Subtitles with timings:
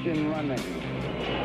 [0.00, 0.58] engine running.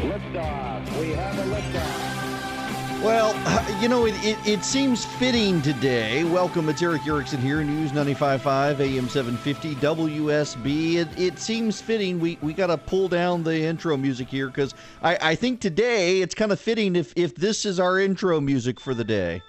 [0.01, 0.99] Liftoff.
[0.99, 3.03] We have a liftoff.
[3.03, 3.33] Well,
[3.81, 6.23] you know, it, it, it, seems fitting today.
[6.23, 10.96] Welcome, it's Erick Erickson here, News 95.5, AM 750, WSB.
[10.96, 12.19] It, it seems fitting.
[12.19, 16.22] We, we got to pull down the intro music here because I, I think today
[16.22, 19.41] it's kind of fitting if, if this is our intro music for the day.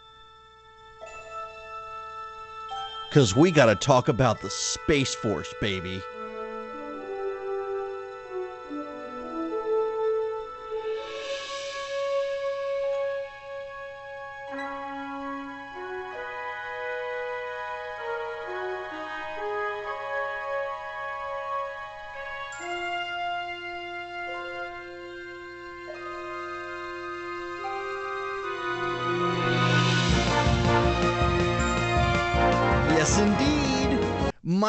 [3.09, 6.03] Because we got to talk about the Space Force, baby.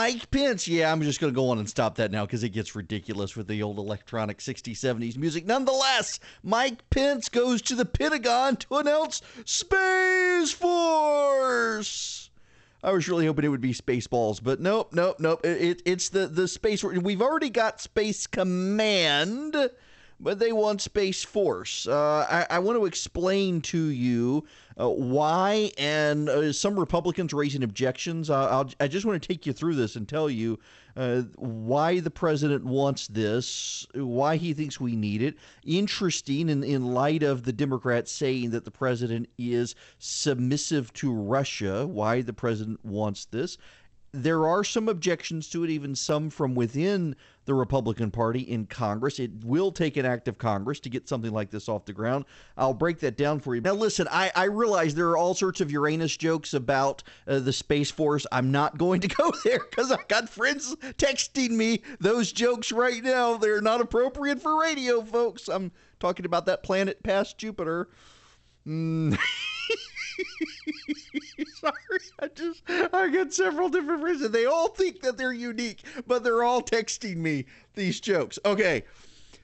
[0.08, 0.70] Mike Pence.
[0.70, 3.36] Yeah, I'm just going to go on and stop that now because it gets ridiculous
[3.36, 5.46] with the old electronic 60s, 70s music.
[5.46, 12.30] Nonetheless, Mike Pence goes to the Pentagon to announce Space Force.
[12.82, 15.44] I was really hoping it would be Spaceballs, but nope, nope, nope.
[15.44, 19.58] It, it, it's the, the Space We've already got Space Command
[20.20, 21.88] but they want Space Force.
[21.88, 24.46] Uh, I, I, want to explain to you
[24.80, 28.30] uh, why, and uh, some Republicans raising objections.
[28.30, 30.60] I'll, i just want to take you through this and tell you
[30.96, 35.38] uh, why the president wants this, why he thinks we need it.
[35.66, 41.88] Interesting in, in light of the Democrats saying that the president is submissive to Russia,
[41.88, 43.58] why the president wants this
[44.24, 47.16] there are some objections to it, even some from within
[47.46, 49.20] the Republican Party in Congress.
[49.20, 52.26] It will take an act of Congress to get something like this off the ground.
[52.58, 53.62] I'll break that down for you.
[53.62, 57.54] Now, listen, I, I realize there are all sorts of Uranus jokes about uh, the
[57.54, 58.26] Space Force.
[58.32, 63.04] I'm not going to go there because I've got friends texting me those jokes right
[63.04, 63.38] now.
[63.38, 65.48] They're not appropriate for radio, folks.
[65.48, 67.88] I'm talking about that planet past Jupiter.
[68.68, 69.18] Mm.
[71.56, 71.74] Sorry,
[72.20, 74.32] I just I get several different reasons.
[74.32, 77.46] They all think that they're unique, but they're all texting me
[77.76, 78.40] these jokes.
[78.46, 78.84] Okay.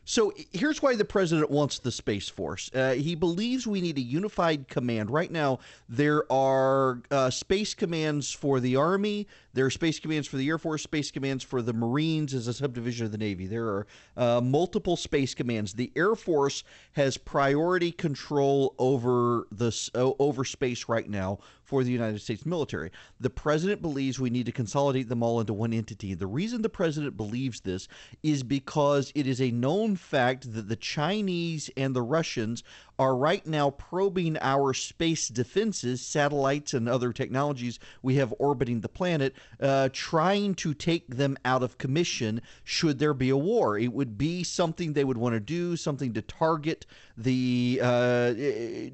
[0.06, 2.70] So here's why the president wants the Space Force.
[2.74, 5.10] Uh, he believes we need a unified command.
[5.10, 10.38] Right now, there are uh, space commands for the Army, there are space commands for
[10.38, 13.46] the Air Force, space commands for the Marines as a subdivision of the Navy.
[13.46, 13.88] There are
[14.18, 15.74] uh, multiple space commands.
[15.74, 16.64] The Air Force
[16.94, 22.92] has priority control over the over space right now for the United States military.
[23.20, 26.14] The president believes we need to consolidate them all into one entity.
[26.14, 27.88] The reason the president believes this
[28.22, 32.64] is because it is a known fact that the Chinese and the Russians
[33.00, 38.90] are right now probing our space defenses, satellites, and other technologies we have orbiting the
[38.90, 43.78] planet, uh, trying to take them out of commission should there be a war.
[43.78, 46.86] It would be something they would want to do, something to target
[47.18, 48.34] the uh,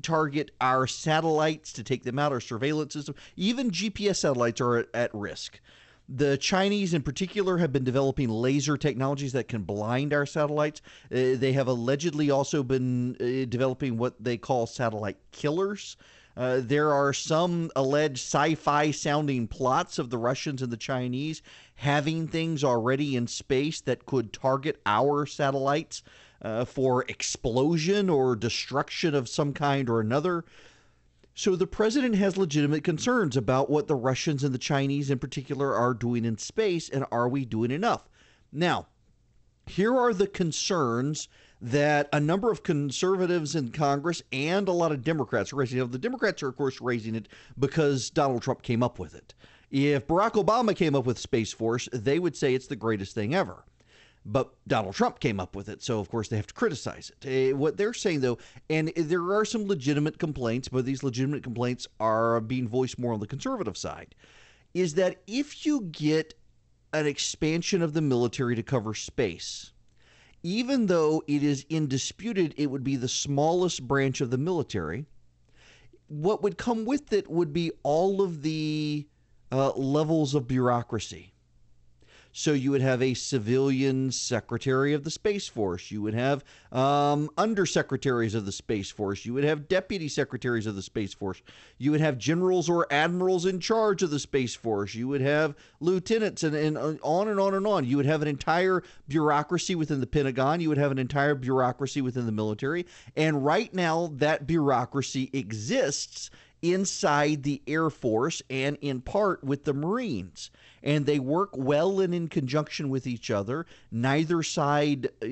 [0.01, 3.15] target our satellites to take them out, our surveillance system.
[3.35, 5.59] Even GPS satellites are at, at risk.
[6.11, 10.81] The Chinese, in particular, have been developing laser technologies that can blind our satellites.
[11.11, 15.97] Uh, they have allegedly also been uh, developing what they call satellite killers.
[16.35, 21.43] Uh, there are some alleged sci fi sounding plots of the Russians and the Chinese
[21.75, 26.01] having things already in space that could target our satellites
[26.41, 30.43] uh, for explosion or destruction of some kind or another.
[31.39, 35.73] So the president has legitimate concerns about what the Russians and the Chinese in particular
[35.73, 38.09] are doing in space and are we doing enough?
[38.51, 38.87] Now,
[39.65, 41.29] here are the concerns
[41.61, 45.79] that a number of conservatives in Congress and a lot of Democrats are raising.
[45.79, 49.33] Now, the Democrats are, of course, raising it because Donald Trump came up with it.
[49.71, 53.33] If Barack Obama came up with Space Force, they would say it's the greatest thing
[53.33, 53.63] ever.
[54.31, 57.53] But Donald Trump came up with it, so of course they have to criticize it.
[57.53, 58.37] Uh, what they're saying, though,
[58.69, 63.19] and there are some legitimate complaints, but these legitimate complaints are being voiced more on
[63.19, 64.13] the conservative side,
[64.75, 66.35] is that if you get
[66.93, 69.71] an expansion of the military to cover space,
[70.43, 75.07] even though it is indisputed it would be the smallest branch of the military,
[76.07, 79.07] what would come with it would be all of the
[79.51, 81.33] uh, levels of bureaucracy.
[82.31, 85.89] So you would have a civilian secretary of the Space Force.
[85.89, 89.25] You would have um, undersecretaries of the Space Force.
[89.25, 91.41] You would have deputy secretaries of the Space Force.
[91.79, 94.93] You would have generals or admirals in charge of the Space Force.
[94.93, 97.85] You would have lieutenants and, and uh, on and on and on.
[97.85, 100.61] You would have an entire bureaucracy within the Pentagon.
[100.61, 102.85] You would have an entire bureaucracy within the military.
[103.15, 106.29] And right now, that bureaucracy exists
[106.61, 110.51] inside the Air Force and in part with the Marines.
[110.83, 113.65] And they work well and in conjunction with each other.
[113.91, 115.27] Neither side uh,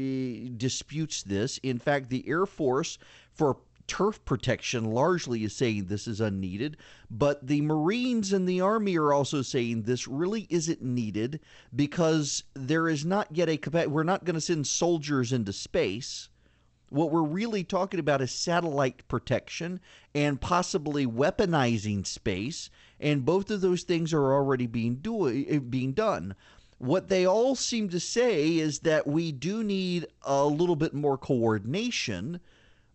[0.57, 1.57] disputes this.
[1.59, 2.97] In fact, the Air Force,
[3.33, 3.57] for
[3.87, 6.77] turf protection largely is saying this is unneeded,
[7.09, 11.39] but the Marines and the Army are also saying this really isn't needed
[11.75, 13.87] because there is not yet a.
[13.87, 16.29] We're not going to send soldiers into space.
[16.89, 19.81] What we're really talking about is satellite protection
[20.15, 25.93] and possibly weaponizing space, and both of those things are already being do- eh, being
[25.93, 26.35] done.
[26.77, 31.17] What they all seem to say is that we do need a little bit more
[31.17, 32.39] coordination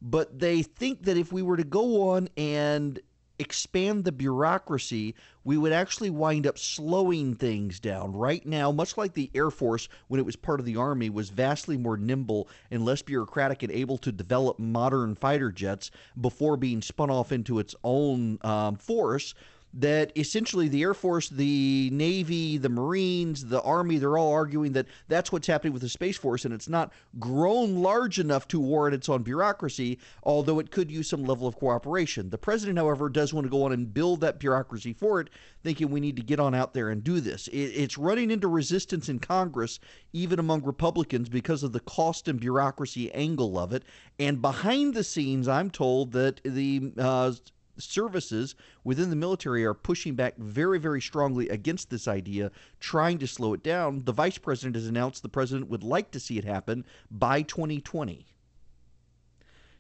[0.03, 3.01] but they think that if we were to go on and
[3.39, 5.15] expand the bureaucracy,
[5.45, 8.13] we would actually wind up slowing things down.
[8.13, 11.31] Right now, much like the Air Force, when it was part of the Army, was
[11.31, 15.91] vastly more nimble and less bureaucratic and able to develop modern fighter jets
[16.21, 19.35] before being spun off into its own um, force
[19.75, 24.87] that essentially the Air Force, the Navy, the Marines, the Army, they're all arguing that
[25.09, 28.95] that's what's happening with the Space Force, and it's not grown large enough to warrant
[28.95, 32.29] its own bureaucracy, although it could use some level of cooperation.
[32.31, 35.31] The president, however, does want to go on and build that bureaucracy for it,
[35.63, 37.49] thinking we need to get on out there and do this.
[37.53, 39.81] it's running into resistance in Congress,
[40.13, 43.85] even among Republicans, because of the cost and bureaucracy angle of it.
[44.19, 47.33] And behind the scenes, I'm told that the uh,
[47.79, 48.55] services
[48.85, 53.55] within the military are pushing back very, very strongly against this idea, trying to slow
[53.55, 54.03] it down.
[54.05, 58.27] The vice president has announced the president would like to see it happen by 2020.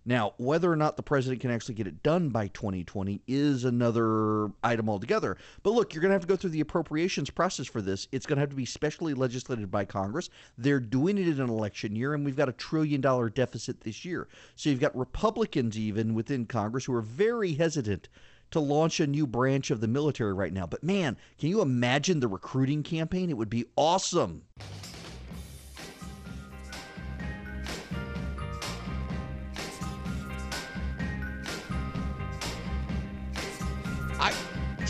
[0.05, 4.51] Now, whether or not the president can actually get it done by 2020 is another
[4.63, 5.37] item altogether.
[5.63, 8.09] But look, you're going to have to go through the appropriations process for this.
[8.11, 10.29] It's going to have to be specially legislated by Congress.
[10.59, 14.05] They're doing it in an election year, and we've got a trillion dollar deficit this
[14.05, 14.29] year.
[14.57, 18.09] So you've got Republicans even within Congress who are very hesitant
[18.51, 20.67] to launch a new branch of the military right now.
[20.67, 23.31] But man, can you imagine the recruiting campaign?
[23.31, 24.43] It would be awesome.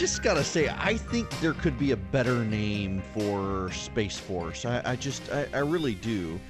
[0.03, 4.65] Just gotta say, I think there could be a better name for Space Force.
[4.65, 6.41] I, I just, I, I really do.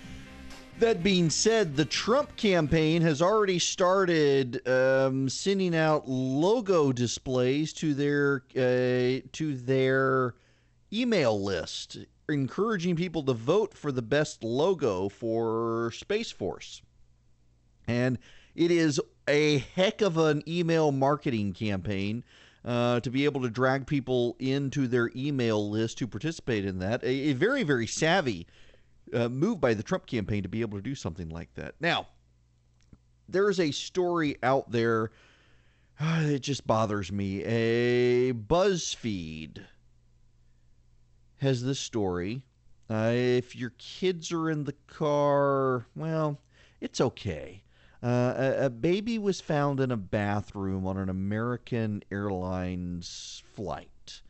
[0.78, 7.92] That being said, the Trump campaign has already started um, sending out logo displays to
[7.92, 10.34] their uh, to their
[10.90, 11.98] email list,
[12.30, 16.80] encouraging people to vote for the best logo for Space Force.
[17.86, 18.18] And
[18.54, 18.98] it is
[19.28, 22.24] a heck of an email marketing campaign
[22.64, 27.02] uh, to be able to drag people into their email list to participate in that.
[27.02, 28.46] A, a very, very savvy
[29.12, 31.74] uh, move by the Trump campaign to be able to do something like that.
[31.80, 32.08] Now,
[33.28, 35.10] there is a story out there.
[36.00, 37.44] Uh, it just bothers me.
[37.44, 39.58] A BuzzFeed
[41.36, 42.42] has this story.
[42.90, 46.40] Uh, if your kids are in the car, well,
[46.80, 47.62] it's okay.
[48.02, 54.22] Uh, a, a, baby was found in a bathroom on an American Airlines flight.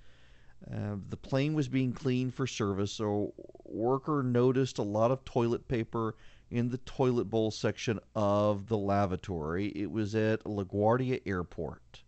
[0.71, 3.33] Uh, the plane was being cleaned for service, so
[3.65, 6.15] worker noticed a lot of toilet paper
[6.51, 9.69] in the toilet bowl section of the lavatory.
[9.69, 12.03] It was at LaGuardia Airport.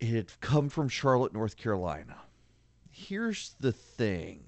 [0.00, 2.16] It had come from Charlotte, North Carolina.
[2.90, 4.42] Here's the thing.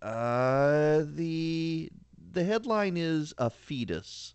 [0.00, 1.92] Uh, the
[2.32, 4.34] the headline is a fetus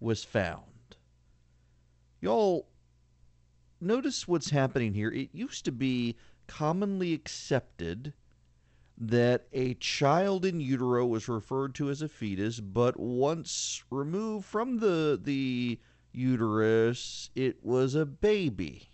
[0.00, 0.64] was found.
[2.20, 2.66] Y'all,
[3.80, 5.10] notice what's happening here.
[5.10, 6.16] It used to be
[6.46, 8.12] commonly accepted
[8.98, 14.78] that a child in utero was referred to as a fetus, but once removed from
[14.78, 15.78] the the
[16.12, 18.90] uterus, it was a baby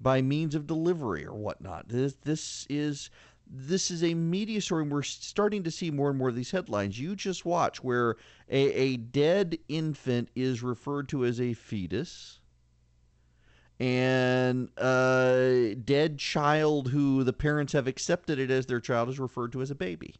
[0.00, 1.88] by means of delivery or whatnot.
[1.88, 3.10] This this is
[3.52, 6.52] this is a media story and we're starting to see more and more of these
[6.52, 6.98] headlines.
[6.98, 8.16] You just watch where
[8.48, 12.38] a, a dead infant is referred to as a fetus
[13.80, 19.50] and a dead child who the parents have accepted it as their child is referred
[19.52, 20.14] to as a baby.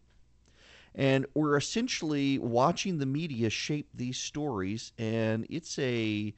[0.95, 6.35] And we're essentially watching the media shape these stories and it's a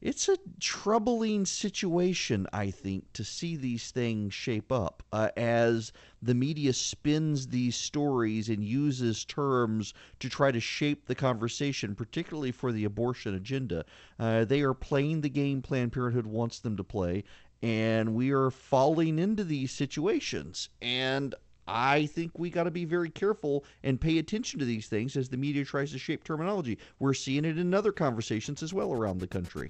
[0.00, 6.34] it's a troubling situation, I think, to see these things shape up uh, as the
[6.34, 12.72] media spins these stories and uses terms to try to shape the conversation, particularly for
[12.72, 13.84] the abortion agenda.
[14.18, 17.24] Uh, they are playing the game Planned Parenthood wants them to play,
[17.62, 20.68] and we are falling into these situations.
[20.82, 21.34] And
[21.68, 25.28] I think we got to be very careful and pay attention to these things as
[25.28, 26.78] the media tries to shape terminology.
[26.98, 29.68] We're seeing it in other conversations as well around the country.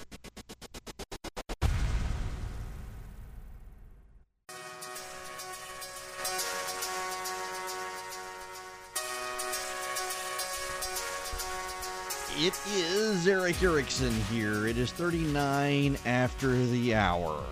[12.38, 14.66] It is Erick Erickson here.
[14.66, 17.42] It is 39 after the hour.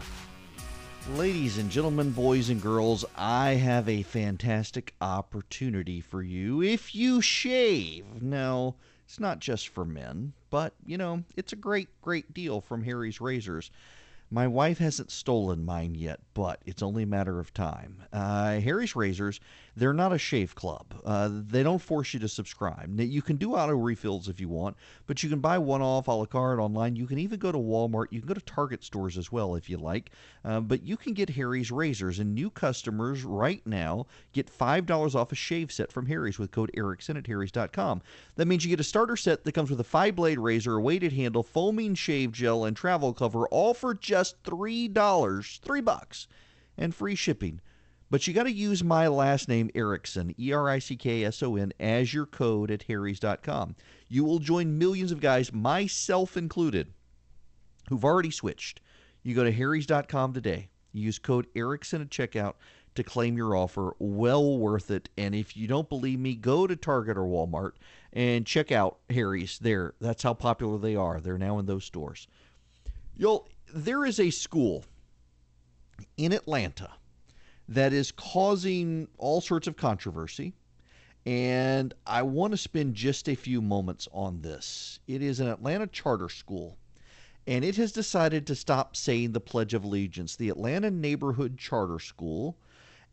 [1.13, 7.21] Ladies and gentlemen, boys and girls, I have a fantastic opportunity for you if you
[7.21, 8.23] shave.
[8.23, 12.85] Now, it's not just for men, but, you know, it's a great, great deal from
[12.85, 13.71] Harry's Razors.
[14.31, 18.03] My wife hasn't stolen mine yet, but it's only a matter of time.
[18.11, 19.41] Uh, Harry's Razors,
[19.77, 20.95] they're not a shave club.
[21.05, 22.89] Uh, they don't force you to subscribe.
[22.89, 24.77] Now, you can do auto refills if you want,
[25.07, 26.95] but you can buy one off a la carte online.
[26.95, 28.07] You can even go to Walmart.
[28.11, 30.11] You can go to Target stores as well if you like.
[30.45, 35.33] Uh, but you can get Harry's Razors, and new customers right now get $5 off
[35.33, 38.03] a shave set from Harry's with code Erickson at Harry's.com.
[38.37, 40.81] That means you get a starter set that comes with a five blade razor, a
[40.81, 46.29] weighted handle, foaming shave gel, and travel cover, all for just $3, three bucks,
[46.79, 47.61] and free shipping.
[48.15, 51.43] But you got to use my last name, Erickson, E R I C K S
[51.43, 53.75] O N, as your code at Harry's.com.
[54.07, 56.93] You will join millions of guys, myself included,
[57.89, 58.81] who've already switched.
[59.25, 60.69] You go to Harry's.com today.
[60.93, 62.55] Use code Erickson at checkout
[62.95, 63.97] to claim your offer.
[63.99, 65.09] Well worth it.
[65.19, 67.73] And if you don't believe me, go to Target or Walmart
[68.13, 69.95] and check out Harry's there.
[70.01, 71.19] That's how popular they are.
[71.19, 72.29] They're now in those stores.
[73.17, 74.85] You'll there is a school
[76.17, 76.91] in Atlanta
[77.69, 80.55] that is causing all sorts of controversy.
[81.27, 84.99] And I want to spend just a few moments on this.
[85.07, 86.77] It is an Atlanta charter school,
[87.47, 90.37] and it has decided to stop saying the Pledge of Allegiance.
[90.37, 92.59] The Atlanta Neighborhood Charter School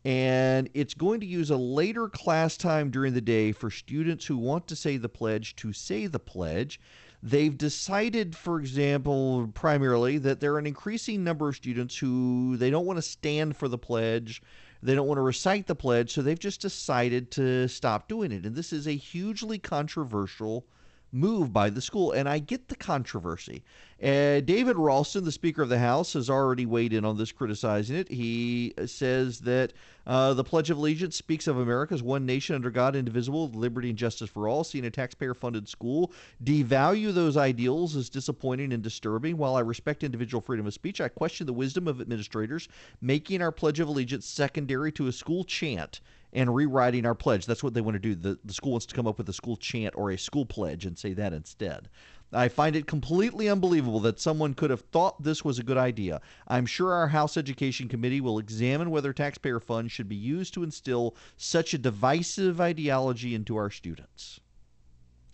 [0.04, 4.36] and it's going to use a later class time during the day for students who
[4.36, 6.80] want to say the pledge to say the pledge.
[7.22, 12.68] They've decided, for example, primarily that there are an increasing number of students who they
[12.68, 14.42] don't want to stand for the pledge.
[14.82, 18.44] They don't want to recite the pledge, so they've just decided to stop doing it.
[18.44, 20.66] And this is a hugely controversial
[21.12, 22.12] move by the school.
[22.12, 23.62] And I get the controversy.
[24.02, 27.94] Uh, David Ralston, the Speaker of the House, has already weighed in on this, criticizing
[27.94, 28.08] it.
[28.08, 29.72] He says that
[30.06, 33.90] uh, the Pledge of Allegiance speaks of America as one nation under God, indivisible, liberty
[33.90, 34.64] and justice for all.
[34.64, 39.36] Seeing a taxpayer funded school devalue those ideals is disappointing and disturbing.
[39.36, 42.68] While I respect individual freedom of speech, I question the wisdom of administrators
[43.00, 46.00] making our Pledge of Allegiance secondary to a school chant
[46.32, 47.46] and rewriting our pledge.
[47.46, 48.14] That's what they want to do.
[48.14, 50.86] The, the school wants to come up with a school chant or a school pledge
[50.86, 51.88] and say that instead.
[52.32, 56.22] I find it completely unbelievable that someone could have thought this was a good idea.
[56.48, 60.62] I'm sure our House Education Committee will examine whether taxpayer funds should be used to
[60.62, 64.40] instill such a divisive ideology into our students.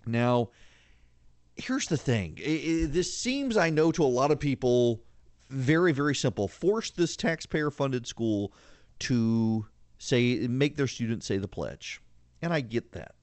[0.06, 0.50] Now,
[1.54, 2.38] here's the thing
[2.90, 5.00] this seems, I know, to a lot of people
[5.50, 6.48] very, very simple.
[6.48, 8.52] Force this taxpayer funded school
[9.00, 9.66] to
[9.98, 12.00] say make their students say the pledge.
[12.40, 13.14] And I get that.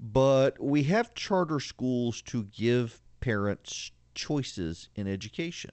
[0.00, 5.70] But we have charter schools to give parents choices in education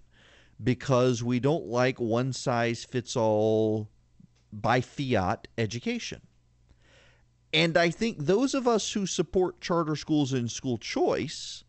[0.64, 3.90] because we don't like one size fits all
[4.54, 6.22] by fiat education.
[7.54, 11.64] And I think those of us who support charter schools and school choice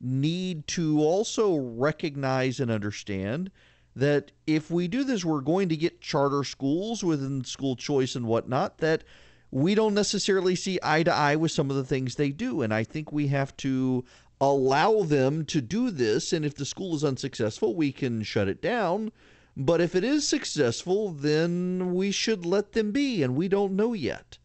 [0.00, 3.50] need to also recognize and understand
[3.94, 8.26] that if we do this, we're going to get charter schools within school choice and
[8.26, 9.04] whatnot that
[9.50, 12.62] we don't necessarily see eye to eye with some of the things they do.
[12.62, 14.04] And I think we have to
[14.40, 16.32] allow them to do this.
[16.32, 19.12] And if the school is unsuccessful, we can shut it down.
[19.54, 23.22] But if it is successful, then we should let them be.
[23.22, 24.38] And we don't know yet.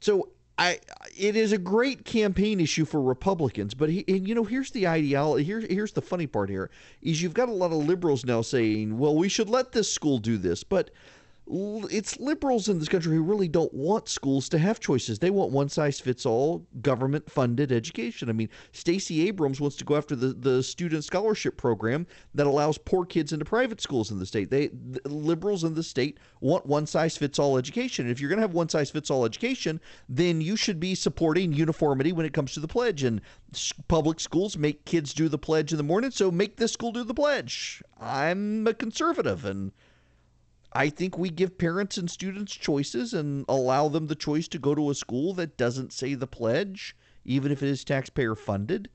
[0.00, 0.28] So
[0.62, 0.78] I,
[1.18, 4.86] it is a great campaign issue for Republicans, but he, and you know, here's the
[4.86, 5.44] ideology.
[5.44, 6.50] Here, here's the funny part.
[6.50, 6.70] Here
[7.02, 10.18] is you've got a lot of liberals now saying, "Well, we should let this school
[10.18, 10.90] do this," but
[11.46, 15.18] it's liberals in this country who really don't want schools to have choices.
[15.18, 18.28] They want one size fits all government funded education.
[18.28, 22.78] I mean, Stacey Abrams wants to go after the, the student scholarship program that allows
[22.78, 24.50] poor kids into private schools in the state.
[24.50, 28.06] They the liberals in the state want one size fits all education.
[28.06, 30.94] And if you're going to have one size fits all education, then you should be
[30.94, 33.02] supporting uniformity when it comes to the pledge.
[33.02, 33.20] And
[33.88, 37.04] public schools make kids do the pledge in the morning, so make this school do
[37.04, 37.82] the pledge.
[38.00, 39.72] I'm a conservative and
[40.74, 44.74] I think we give parents and students choices and allow them the choice to go
[44.74, 48.88] to a school that doesn't say the pledge, even if it is taxpayer funded,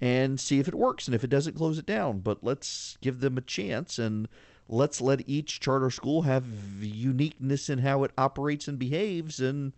[0.00, 1.08] and see if it works.
[1.08, 2.20] And if it doesn't, close it down.
[2.20, 4.28] But let's give them a chance and
[4.68, 6.44] let's let each charter school have
[6.80, 9.72] uniqueness in how it operates and behaves and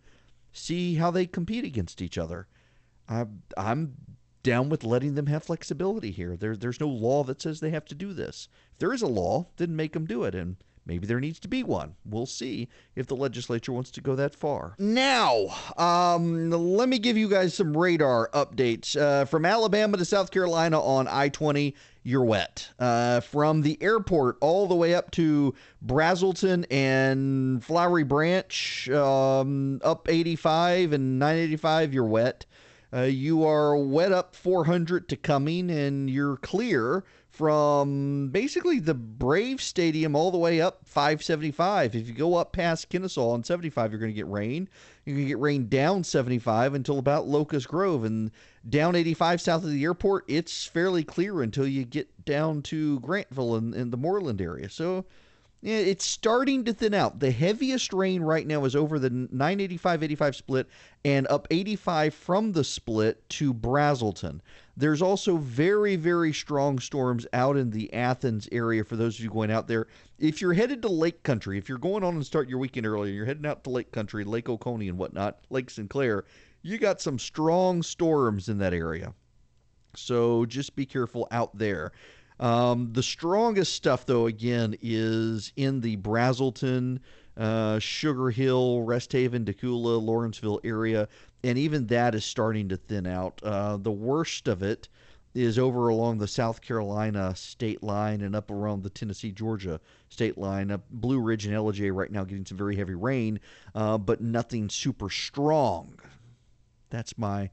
[0.52, 2.46] see how they compete against each other.
[3.08, 3.94] I'm,
[4.42, 6.36] down with letting them have flexibility here.
[6.36, 8.48] There, there's no law that says they have to do this.
[8.74, 10.36] If there is a law, then make them do it.
[10.36, 10.56] And
[10.86, 11.96] Maybe there needs to be one.
[12.04, 14.76] We'll see if the legislature wants to go that far.
[14.78, 18.96] Now, um, let me give you guys some radar updates.
[18.96, 21.74] Uh, from Alabama to South Carolina on I 20,
[22.04, 22.68] you're wet.
[22.78, 30.08] Uh, from the airport all the way up to Braselton and Flowery Branch, um, up
[30.08, 32.46] 85 and 985, you're wet.
[32.94, 37.02] Uh, you are wet up 400 to Cumming, and you're clear
[37.36, 41.94] from basically the Brave Stadium all the way up 575.
[41.94, 44.70] If you go up past Kennesaw on 75, you're going to get rain.
[45.04, 48.04] You're going to get rain down 75 until about Locust Grove.
[48.04, 48.30] And
[48.66, 53.58] down 85 south of the airport, it's fairly clear until you get down to Grantville
[53.58, 54.70] and the Moreland area.
[54.70, 55.04] So
[55.60, 57.18] yeah, it's starting to thin out.
[57.18, 60.68] The heaviest rain right now is over the 985 85 split
[61.04, 64.40] and up 85 from the split to Braselton.
[64.76, 69.30] There's also very, very strong storms out in the Athens area for those of you
[69.30, 69.86] going out there.
[70.18, 73.08] If you're headed to Lake Country, if you're going on and start your weekend early,
[73.08, 76.24] and you're heading out to Lake Country, Lake Oconee and whatnot, Lake Sinclair,
[76.62, 79.14] you got some strong storms in that area.
[79.94, 81.92] So just be careful out there.
[82.38, 86.98] Um, the strongest stuff, though, again, is in the Braselton,
[87.36, 91.08] uh, Sugar Hill, Rest Haven, Dacula, Lawrenceville area,
[91.44, 93.40] and even that is starting to thin out.
[93.42, 94.88] Uh, the worst of it
[95.34, 99.78] is over along the South Carolina state line and up around the Tennessee Georgia
[100.08, 100.70] state line.
[100.70, 103.38] Up Blue Ridge and Ellijay right now getting some very heavy rain,
[103.74, 105.98] uh, but nothing super strong.
[106.88, 107.50] That's my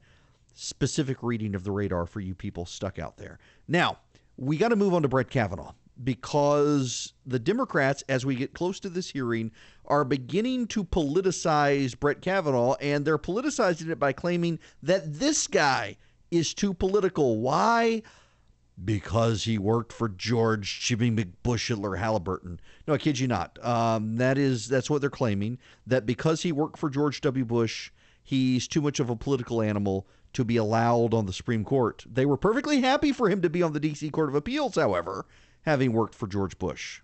[0.54, 3.38] specific reading of the radar for you people stuck out there.
[3.68, 3.98] Now,
[4.36, 5.72] we got to move on to Brett Kavanaugh
[6.02, 9.52] because the Democrats, as we get close to this hearing,
[9.86, 15.96] are beginning to politicize Brett Kavanaugh, and they're politicizing it by claiming that this guy
[16.30, 17.38] is too political.
[17.38, 18.02] Why?
[18.84, 22.58] Because he worked for George Jimmy McBush Hitler Halliburton.
[22.88, 23.64] No, I kid you not.
[23.64, 25.58] Um, that is that's what they're claiming.
[25.86, 27.44] That because he worked for George W.
[27.44, 32.04] Bush, he's too much of a political animal to be allowed on the Supreme Court.
[32.10, 34.10] They were perfectly happy for him to be on the D.C.
[34.10, 35.26] Court of Appeals, however,
[35.64, 37.00] having worked for George Bush.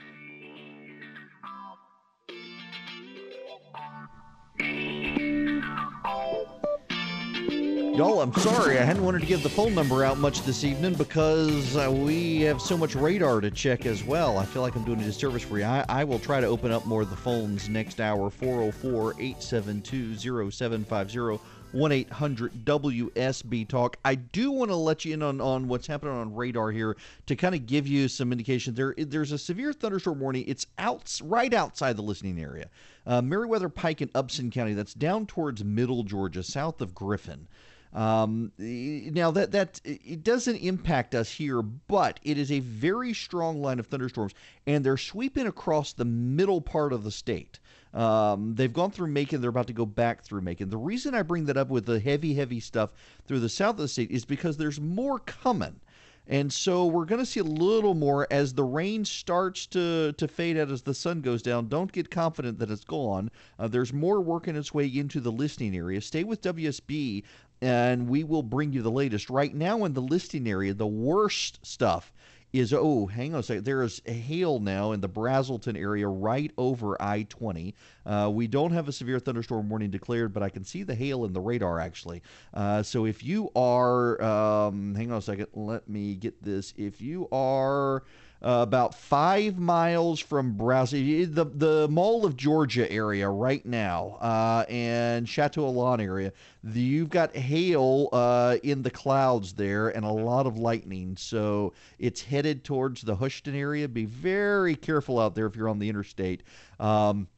[8.01, 8.79] Y'all, I'm sorry.
[8.79, 12.41] I hadn't wanted to give the phone number out much this evening because uh, we
[12.41, 14.39] have so much radar to check as well.
[14.39, 15.65] I feel like I'm doing a disservice for you.
[15.65, 20.51] I, I will try to open up more of the phones next hour 404 872
[20.51, 21.41] 0750
[21.73, 23.97] 1 800 WSB Talk.
[24.05, 27.37] I do want to let you in on, on what's happening on radar here to
[27.37, 28.75] kind of give you some indication.
[28.75, 30.45] There, There's a severe thunderstorm warning.
[30.49, 32.69] It's out right outside the listening area.
[33.07, 37.47] Uh, Meriwether Pike in Upson County, that's down towards middle Georgia, south of Griffin.
[37.93, 43.63] Um, now that that it doesn't impact us here, but it is a very strong
[43.63, 44.33] line of thunderstorms,
[44.67, 47.60] and they're sweeping across the middle part of the state.
[47.93, 49.41] Um, they've gone through Macon.
[49.41, 50.71] They're about to go back through Macon.
[50.71, 52.91] The reason I bring that up with the heavy, heavy stuff
[53.27, 55.81] through the south of the state is because there's more coming.
[56.27, 60.29] And so we're going to see a little more as the rain starts to, to
[60.29, 61.69] fade out as the sun goes down.
[61.69, 63.33] Don't get confident that it's gone.
[63.59, 66.01] Uh, there's more working its way into the listening area.
[66.01, 67.25] Stay with WSB
[67.63, 69.29] and we will bring you the latest.
[69.29, 72.13] Right now in the listing area, the worst stuff
[72.53, 73.65] is oh, hang on a second.
[73.65, 77.75] There is hail now in the Braselton area right over I 20.
[78.05, 81.25] Uh, we don't have a severe thunderstorm warning declared, but I can see the hail
[81.25, 82.23] in the radar actually.
[82.53, 86.75] Uh, so if you are, um, hang on a second, let me get this.
[86.77, 88.03] If you are
[88.43, 94.65] uh, about five miles from Browse, the the Mall of Georgia area right now, uh,
[94.69, 96.33] and Chateau area.
[96.63, 101.73] The, you've got hail uh, in the clouds there and a lot of lightning, so
[101.99, 103.89] it's headed towards the Hoschton area.
[103.89, 106.43] Be very careful out there if you're on the interstate.
[106.79, 107.29] Um,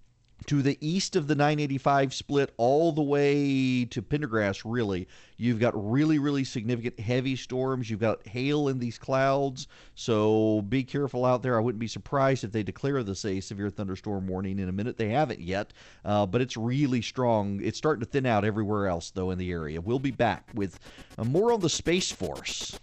[0.46, 5.08] to the east of the 985 split all the way to Pendergrass, really.
[5.36, 7.90] You've got really, really significant heavy storms.
[7.90, 9.66] You've got hail in these clouds.
[9.94, 11.56] So be careful out there.
[11.56, 14.96] I wouldn't be surprised if they declare this a severe thunderstorm warning in a minute.
[14.96, 15.72] They haven't yet,
[16.04, 17.60] uh, but it's really strong.
[17.62, 19.80] It's starting to thin out everywhere else, though, in the area.
[19.80, 20.78] We'll be back with
[21.18, 22.78] uh, more on the Space Force.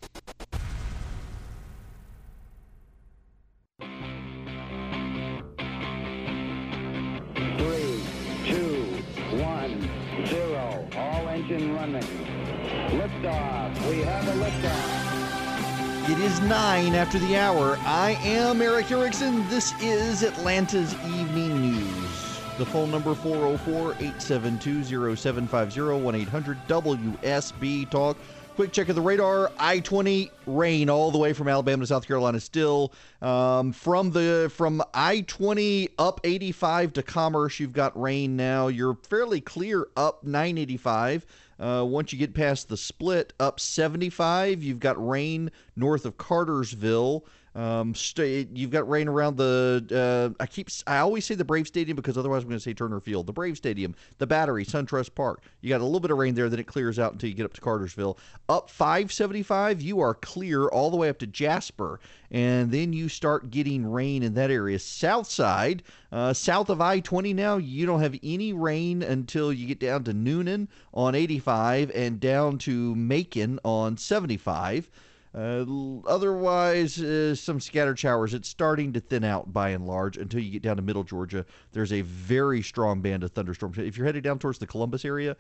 [16.19, 17.79] It is nine after the hour.
[17.86, 19.47] I am Erick Erickson.
[19.47, 22.41] This is Atlanta's Evening News.
[22.58, 28.17] The phone number 404 872 0750 1 800 WSB Talk.
[28.58, 29.49] Quick check of the radar.
[29.58, 32.41] I twenty rain all the way from Alabama to South Carolina.
[32.41, 37.62] Still um, from the from I twenty up eighty five to Commerce.
[37.62, 38.67] You've got rain now.
[38.67, 41.25] You're fairly clear up nine eighty five.
[41.59, 47.25] Uh, once you get past the split, up 75, you've got rain north of Cartersville.
[47.59, 50.33] Um, st- you've got rain around the.
[50.39, 50.69] Uh, I keep.
[50.87, 53.27] I always say the Brave Stadium because otherwise I'm going to say Turner Field.
[53.27, 55.41] The Brave Stadium, the Battery, SunTrust Park.
[55.59, 57.43] You got a little bit of rain there, then it clears out until you get
[57.43, 58.17] up to Cartersville.
[58.47, 61.99] Up 575, you are clear all the way up to Jasper,
[62.31, 64.79] and then you start getting rain in that area.
[64.79, 69.81] South side, uh, south of I-20 now, you don't have any rain until you get
[69.81, 74.89] down to Newnan on 85 and down to Macon on 75.
[75.33, 75.63] Uh,
[76.07, 78.33] otherwise, uh, some scattered showers.
[78.33, 81.45] It's starting to thin out by and large until you get down to middle Georgia.
[81.71, 83.77] There's a very strong band of thunderstorms.
[83.77, 85.37] If you're headed down towards the Columbus area,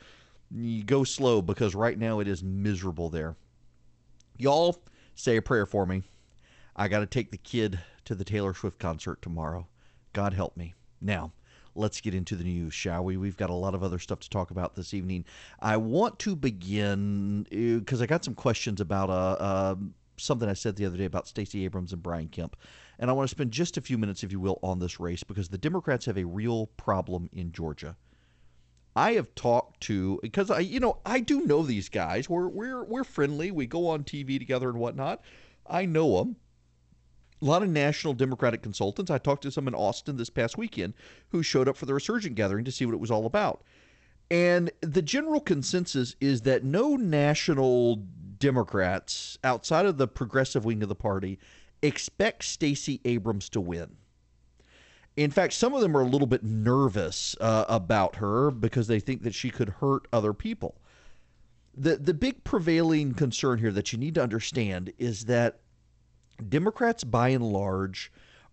[0.51, 3.35] you go slow because right now it is miserable there.
[4.37, 4.77] Y'all
[5.15, 6.03] say a prayer for me.
[6.75, 9.67] I got to take the kid to the Taylor Swift concert tomorrow.
[10.13, 10.75] God help me.
[11.01, 11.31] Now,
[11.79, 13.17] let's get into the news, shall we?
[13.17, 15.25] We've got a lot of other stuff to talk about this evening.
[15.59, 19.75] I want to begin because uh, I got some questions about uh, uh,
[20.17, 22.55] something I said the other day about Stacey Abrams and Brian Kemp.
[22.99, 25.23] And I want to spend just a few minutes, if you will, on this race
[25.23, 27.95] because the Democrats have a real problem in Georgia.
[28.95, 32.27] I have talked to because I, you know, I do know these guys.
[32.29, 33.51] We're we're we're friendly.
[33.51, 35.21] We go on TV together and whatnot.
[35.65, 36.35] I know them
[37.41, 39.11] a lot of national Democratic consultants.
[39.11, 40.93] I talked to some in Austin this past weekend
[41.29, 43.63] who showed up for the Resurgent gathering to see what it was all about.
[44.31, 48.03] And the general consensus is that no national
[48.37, 51.39] Democrats outside of the progressive wing of the party
[51.81, 53.95] expect Stacey Abrams to win.
[55.15, 58.99] In fact, some of them are a little bit nervous uh, about her because they
[58.99, 60.75] think that she could hurt other people.
[61.75, 65.59] The the big prevailing concern here that you need to understand is that
[66.47, 68.11] Democrats, by and large,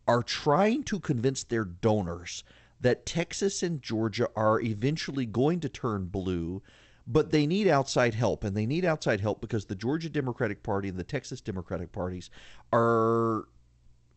[0.09, 2.44] are trying to convince their donors
[2.81, 6.62] that Texas and Georgia are eventually going to turn blue,
[7.07, 8.44] but they need outside help.
[8.44, 12.31] And they need outside help because the Georgia Democratic Party and the Texas Democratic parties
[12.72, 13.49] are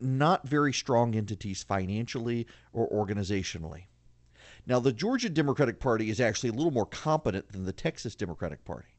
[0.02, 3.84] not very strong entities financially or organizationally.
[4.66, 8.64] Now, the Georgia Democratic Party is actually a little more competent than the Texas Democratic
[8.66, 8.90] Party.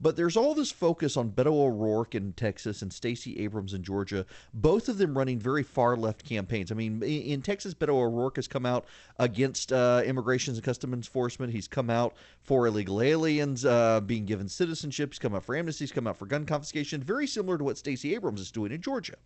[0.00, 4.24] But there's all this focus on Beto O'Rourke in Texas and Stacey Abrams in Georgia,
[4.54, 6.70] both of them running very far left campaigns.
[6.70, 8.86] I mean, in Texas, Beto O'Rourke has come out
[9.18, 11.52] against uh, Immigration and Customs Enforcement.
[11.52, 15.10] He's come out for illegal aliens uh, being given citizenship.
[15.12, 15.84] He's come out for amnesty.
[15.84, 17.02] He's come out for gun confiscation.
[17.02, 19.16] Very similar to what Stacey Abrams is doing in Georgia.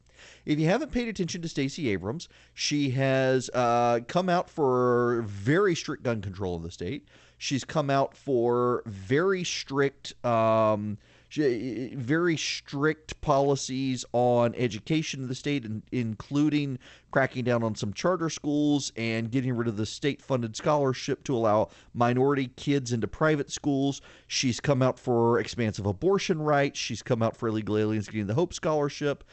[0.47, 5.75] If you haven't paid attention to Stacey Abrams, she has uh, come out for very
[5.75, 7.07] strict gun control in the state.
[7.43, 10.97] She's come out for very strict, um,
[11.29, 16.79] very strict policies on education in the state, including
[17.11, 21.71] cracking down on some charter schools and getting rid of the state-funded scholarship to allow
[21.95, 24.03] minority kids into private schools.
[24.29, 26.79] She's come out for expansive abortion rights.
[26.79, 29.25] She's come out for illegal aliens getting the Hope Scholarship.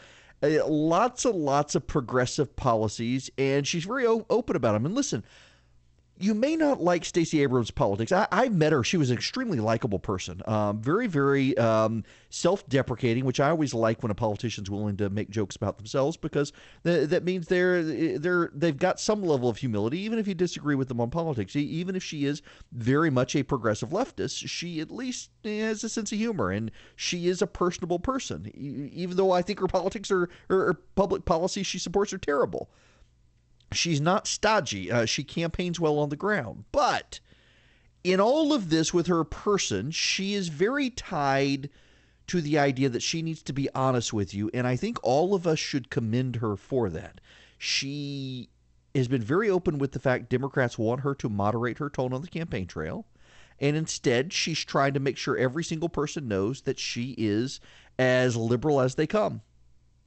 [0.41, 4.87] Uh, lots and lots of progressive policies, and she's very open about them.
[4.87, 5.23] And listen,
[6.21, 8.11] you may not like Stacey Abrams' politics.
[8.11, 13.23] I, I met her; she was an extremely likable person, um, very, very um, self-deprecating,
[13.23, 16.51] which I always like when a politician's willing to make jokes about themselves because
[16.83, 17.81] th- that means they're
[18.19, 21.55] they're they've got some level of humility, even if you disagree with them on politics.
[21.55, 22.41] Even if she is
[22.73, 27.27] very much a progressive leftist, she at least has a sense of humor, and she
[27.27, 28.51] is a personable person.
[28.93, 32.69] Even though I think her politics or, or public policies she supports are terrible.
[33.71, 34.91] She's not stodgy.
[34.91, 36.65] Uh, she campaigns well on the ground.
[36.71, 37.19] But
[38.03, 41.69] in all of this with her person, she is very tied
[42.27, 44.49] to the idea that she needs to be honest with you.
[44.53, 47.21] And I think all of us should commend her for that.
[47.57, 48.49] She
[48.95, 52.21] has been very open with the fact Democrats want her to moderate her tone on
[52.21, 53.05] the campaign trail.
[53.59, 57.59] And instead, she's trying to make sure every single person knows that she is
[57.97, 59.41] as liberal as they come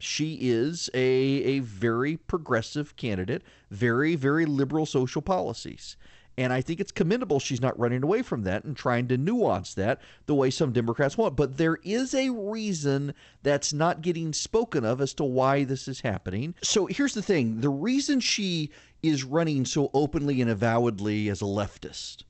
[0.02, 5.96] she is a, a very progressive candidate, very, very liberal social policies.
[6.38, 9.74] And I think it's commendable she's not running away from that and trying to nuance
[9.74, 11.36] that the way some Democrats want.
[11.36, 16.00] But there is a reason that's not getting spoken of as to why this is
[16.00, 16.54] happening.
[16.62, 18.70] So here's the thing the reason she
[19.02, 22.24] is running so openly and avowedly as a leftist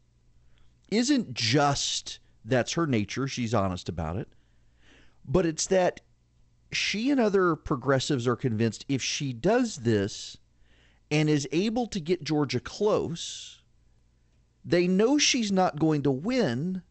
[0.91, 4.29] isn't just that's her nature, she's honest about it,
[5.25, 6.01] but it's that
[6.75, 10.37] she and other progressives are convinced if she does this
[11.11, 13.61] and is able to get Georgia close,
[14.65, 16.83] they know she's not going to win,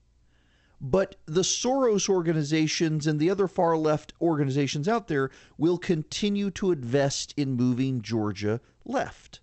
[0.84, 6.72] But the Soros organizations and the other far left organizations out there will continue to
[6.72, 9.42] invest in moving Georgia left.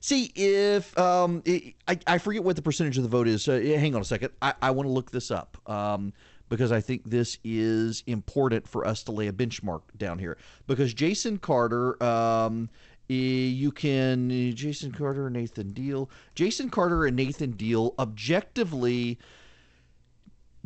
[0.00, 1.42] See, if um,
[1.88, 3.48] I, I forget what the percentage of the vote is.
[3.48, 4.30] Uh, hang on a second.
[4.40, 6.12] I, I want to look this up um,
[6.50, 10.36] because I think this is important for us to lay a benchmark down here.
[10.66, 12.68] Because Jason Carter, um,
[13.08, 19.18] you can Jason Carter, and Nathan Deal, Jason Carter and Nathan Deal objectively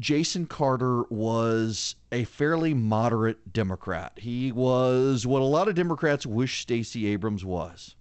[0.00, 4.12] Jason Carter was a fairly moderate Democrat.
[4.16, 7.94] He was what a lot of Democrats wish Stacey Abrams was.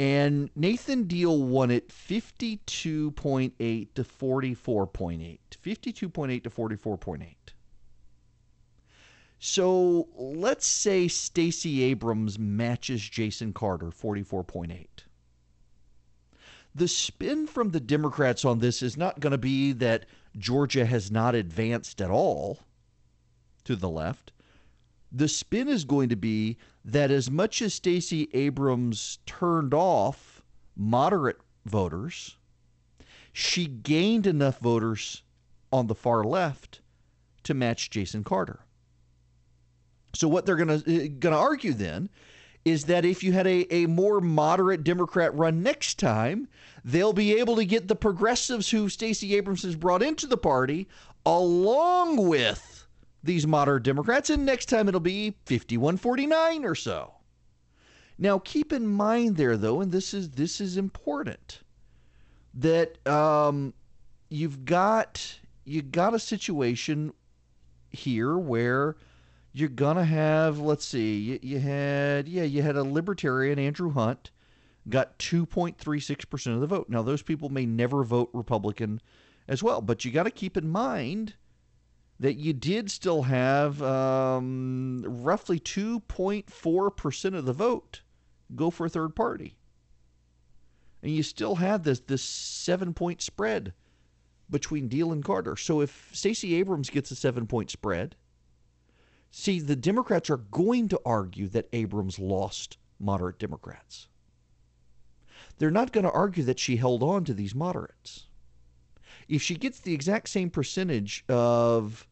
[0.00, 5.38] And Nathan Deal won it 52.8 to 44.8.
[5.62, 7.34] 52.8 to 44.8.
[9.38, 14.86] So let's say Stacey Abrams matches Jason Carter 44.8.
[16.74, 20.06] The spin from the Democrats on this is not going to be that
[20.38, 22.60] Georgia has not advanced at all
[23.64, 24.32] to the left.
[25.12, 30.42] The spin is going to be that as much as Stacey Abrams turned off
[30.76, 32.36] moderate voters,
[33.32, 35.22] she gained enough voters
[35.72, 36.80] on the far left
[37.44, 38.60] to match Jason Carter.
[40.14, 42.08] So what they're going to uh, going to argue then
[42.64, 46.46] is that if you had a, a more moderate Democrat run next time,
[46.84, 50.88] they'll be able to get the progressives who Stacey Abrams has brought into the party
[51.24, 52.69] along with
[53.22, 57.14] these moderate Democrats, and next time it'll be 5149 or so.
[58.18, 61.60] Now keep in mind there though, and this is this is important,
[62.54, 63.72] that um,
[64.28, 67.12] you've got you got a situation
[67.90, 68.96] here where
[69.52, 74.30] you're gonna have let's see you, you, had yeah you had a libertarian andrew hunt
[74.88, 79.00] got 2.36% of the vote now those people may never vote republican
[79.48, 81.34] as well but you got to keep in mind
[82.20, 88.02] that you did still have um, roughly 2.4% of the vote
[88.54, 89.56] go for a third party
[91.02, 93.72] and you still had this this seven point spread
[94.50, 98.16] between deal and carter so if stacey abrams gets a seven point spread
[99.30, 104.08] See, the Democrats are going to argue that Abrams lost moderate Democrats.
[105.58, 108.26] They're not going to argue that she held on to these moderates.
[109.28, 112.08] If she gets the exact same percentage of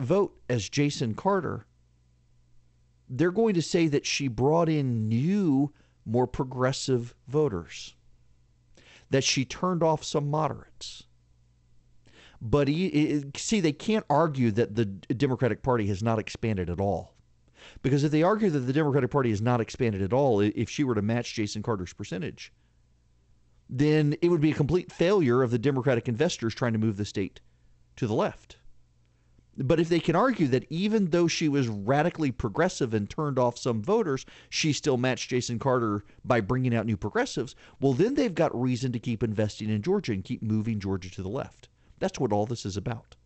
[0.00, 1.66] vote as Jason Carter,
[3.08, 5.72] they're going to say that she brought in new,
[6.04, 7.94] more progressive voters,
[9.10, 11.04] that she turned off some moderates.
[12.40, 17.14] But he, see, they can't argue that the Democratic Party has not expanded at all.
[17.82, 20.82] Because if they argue that the Democratic Party has not expanded at all, if she
[20.82, 22.52] were to match Jason Carter's percentage,
[23.68, 27.04] then it would be a complete failure of the Democratic investors trying to move the
[27.04, 27.40] state
[27.96, 28.56] to the left.
[29.62, 33.58] But if they can argue that even though she was radically progressive and turned off
[33.58, 38.34] some voters, she still matched Jason Carter by bringing out new progressives, well, then they've
[38.34, 41.68] got reason to keep investing in Georgia and keep moving Georgia to the left.
[41.98, 43.16] That's what all this is about.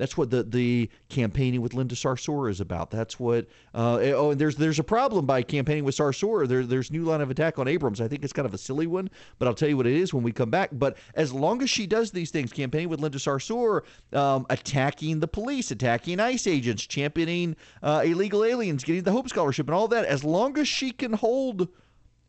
[0.00, 2.90] That's what the, the campaigning with Linda Sarsour is about.
[2.90, 3.46] That's what.
[3.74, 6.48] Uh, eh, oh, and there's there's a problem by campaigning with Sarsour.
[6.48, 8.00] There, there's new line of attack on Abrams.
[8.00, 10.14] I think it's kind of a silly one, but I'll tell you what it is
[10.14, 10.70] when we come back.
[10.72, 13.82] But as long as she does these things, campaigning with Linda Sarsour,
[14.14, 19.66] um, attacking the police, attacking ICE agents, championing uh, illegal aliens, getting the Hope Scholarship,
[19.66, 21.68] and all that, as long as she can hold.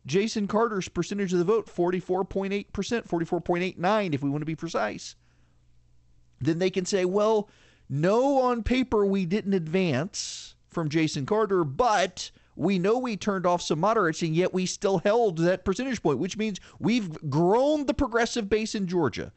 [0.04, 5.14] Jason Carter's percentage of the vote, 44.8%, 44.89 if we want to be precise
[6.46, 7.48] then they can say, well,
[7.88, 13.62] no, on paper we didn't advance from Jason Carter, but we know we turned off
[13.62, 17.94] some moderates, and yet we still held that percentage point, which means we've grown the
[17.94, 19.32] progressive base in Georgia.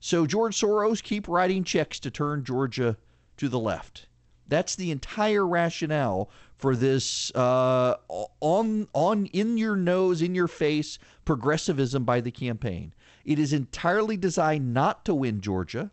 [0.00, 2.96] So George Soros keep writing checks to turn Georgia
[3.38, 4.06] to the left.
[4.48, 7.96] That's the entire rationale for this uh,
[8.40, 12.94] on on in your nose, in your face progressivism by the campaign.
[13.24, 15.90] It is entirely designed not to win Georgia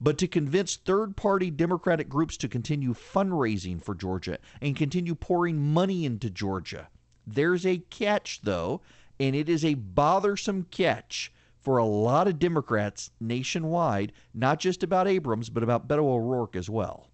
[0.00, 5.60] but to convince third party Democratic groups to continue fundraising for Georgia and continue pouring
[5.60, 6.88] money into Georgia.
[7.26, 8.82] There's a catch, though,
[9.18, 15.08] and it is a bothersome catch for a lot of Democrats nationwide, not just about
[15.08, 17.10] Abrams, but about Beto O'Rourke as well.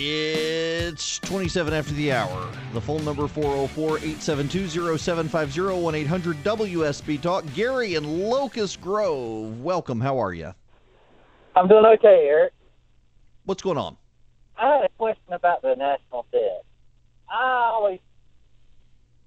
[0.00, 2.48] It's 27 after the hour.
[2.72, 7.44] The phone number 404-872-0750 800 WSB Talk.
[7.52, 9.60] Gary in Locust Grove.
[9.60, 10.00] Welcome.
[10.00, 10.54] How are you?
[11.56, 12.52] I'm doing okay, Erick.
[13.44, 13.96] What's going on?
[14.56, 16.62] I had a question about the national debt.
[17.28, 17.98] I always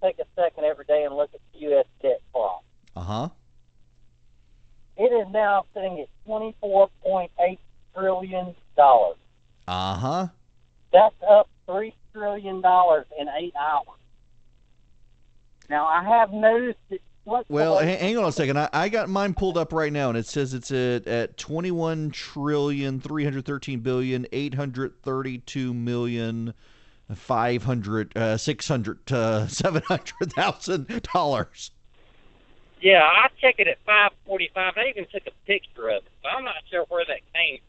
[0.01, 1.85] take a second every day and look at the U.S.
[2.01, 2.63] debt clock.
[2.95, 3.27] Uh huh.
[4.95, 7.59] It is now sitting at twenty-four point eight
[7.93, 9.17] trillion dollars.
[10.93, 11.09] Huh.
[11.19, 13.99] That's up three trillion dollars in eight hours.
[15.69, 16.99] Now I have noticed that.
[17.23, 18.57] What's Well, ha- hang on a second.
[18.57, 22.09] I, I got mine pulled up right now, and it says it's at, at 21
[22.09, 26.55] trillion, 313 billion, 832 million,
[27.13, 31.71] 500, uh, 600, uh, 700,000 dollars.
[32.81, 34.49] Yeah, I checked it at 5:45.
[34.55, 37.59] I even took a picture of it, so I'm not sure where that came.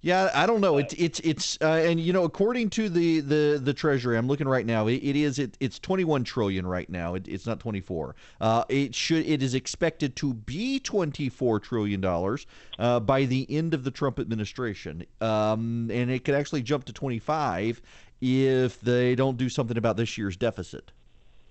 [0.00, 0.78] Yeah, I don't know.
[0.78, 4.46] It's it's it's uh, and you know according to the the the Treasury, I'm looking
[4.46, 4.86] right now.
[4.86, 7.14] It, it is it, it's 21 trillion right now.
[7.14, 8.14] It, it's not 24.
[8.40, 12.46] Uh, it should it is expected to be 24 trillion dollars
[12.78, 16.92] uh, by the end of the Trump administration, um, and it could actually jump to
[16.92, 17.82] 25
[18.20, 20.92] if they don't do something about this year's deficit.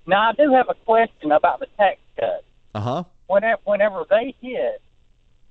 [0.06, 2.46] Now I do have a question about the tax cut.
[2.74, 3.04] Uh huh.
[3.28, 4.82] Whenever, whenever they hit,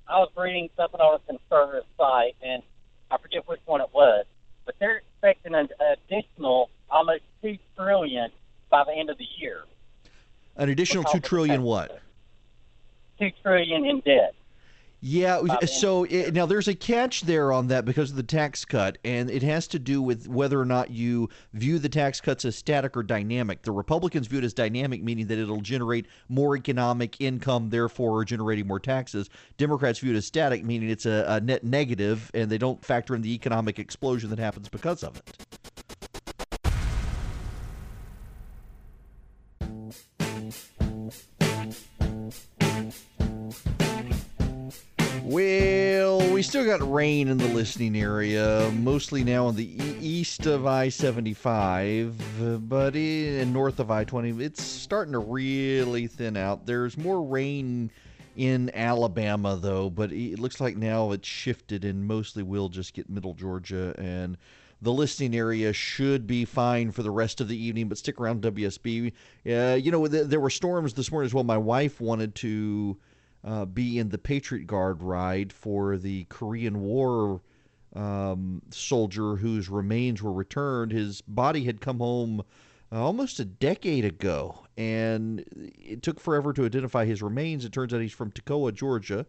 [0.07, 2.63] I was reading something on a conservative site, and
[3.09, 4.25] I forget which one it was,
[4.65, 8.31] but they're expecting an additional almost two trillion
[8.69, 9.63] by the end of the year.
[10.55, 11.99] An additional two trillion what?
[13.19, 14.33] Two trillion in debt.
[15.09, 18.65] Yeah, Bob, so it, now there's a catch there on that because of the tax
[18.65, 22.43] cut, and it has to do with whether or not you view the tax cuts
[22.43, 23.61] as static or dynamic.
[23.61, 28.67] The Republicans view it as dynamic, meaning that it'll generate more economic income, therefore generating
[28.67, 29.29] more taxes.
[29.55, 33.15] Democrats view it as static, meaning it's a, a net negative, and they don't factor
[33.15, 35.37] in the economic explosion that happens because of it.
[46.57, 52.67] Still got rain in the listening area, mostly now on the east of I 75,
[52.67, 54.43] but in north of I 20.
[54.43, 56.65] It's starting to really thin out.
[56.65, 57.91] There's more rain
[58.35, 63.07] in Alabama, though, but it looks like now it's shifted and mostly will just get
[63.07, 64.35] middle Georgia and.
[64.79, 68.43] The listening area should be fine for the rest of the evening, but stick around
[68.43, 69.11] WSB.
[69.43, 71.43] Uh, you know, th- there were storms this morning as well.
[71.43, 72.95] My wife wanted to
[73.43, 77.41] uh, be in the Patriot Guard ride for the Korean War
[77.95, 80.91] um, soldier whose remains were returned.
[80.91, 82.43] His body had come home
[82.91, 87.65] uh, almost a decade ago, and it took forever to identify his remains.
[87.65, 89.25] It turns out he's from Toccoa, Georgia,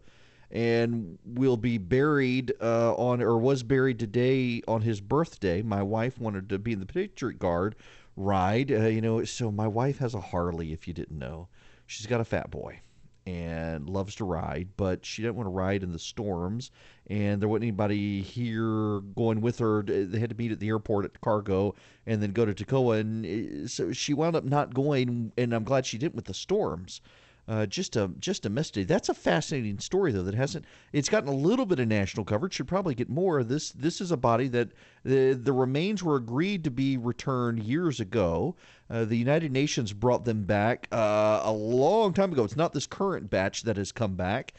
[0.51, 5.61] and will be buried uh, on, or was buried today on his birthday.
[5.61, 7.75] My wife wanted to be in the Patriot Guard
[8.15, 11.47] ride, uh, you know, so my wife has a Harley, if you didn't know.
[11.85, 12.81] She's got a fat boy
[13.29, 16.71] and loves to ride, but she didn't want to ride in the storms.
[17.07, 19.83] And there wasn't anybody here going with her.
[19.83, 21.75] They had to meet at the airport at Cargo
[22.07, 22.99] and then go to Toccoa.
[22.99, 26.33] And uh, so she wound up not going, and I'm glad she didn't with the
[26.33, 27.01] storms.
[27.49, 28.83] Uh, just a just a mystery.
[28.83, 30.21] That's a fascinating story, though.
[30.21, 30.65] That hasn't.
[30.93, 32.53] It's gotten a little bit of national coverage.
[32.53, 33.43] Should probably get more.
[33.43, 34.69] This this is a body that
[35.03, 38.55] the the remains were agreed to be returned years ago.
[38.87, 42.43] Uh, the United Nations brought them back uh, a long time ago.
[42.43, 44.53] It's not this current batch that has come back,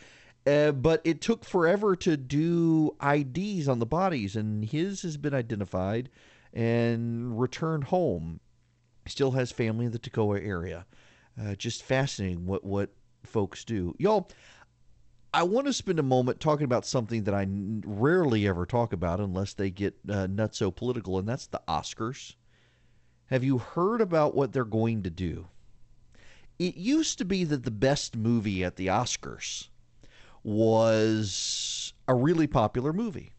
[0.44, 5.33] uh, but it took forever to do IDs on the bodies, and his has been
[5.33, 6.11] identified
[6.53, 8.40] and returned home.
[9.07, 10.87] Still has family in the Toccoa area.
[11.40, 12.90] Uh, just fascinating what what
[13.24, 14.31] folks do, y'all.
[15.33, 18.92] I want to spend a moment talking about something that I n- rarely ever talk
[18.92, 22.35] about unless they get uh, nutso political, and that's the Oscars.
[23.26, 25.46] Have you heard about what they're going to do?
[26.59, 29.68] It used to be that the best movie at the Oscars
[30.42, 33.33] was a really popular movie.